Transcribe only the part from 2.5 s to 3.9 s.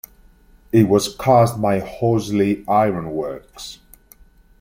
Ironworks.